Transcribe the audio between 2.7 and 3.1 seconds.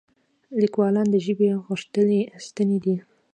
دي.